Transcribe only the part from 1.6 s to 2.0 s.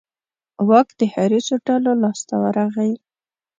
ډلو